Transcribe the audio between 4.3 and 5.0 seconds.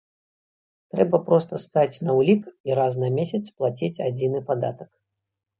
падатак.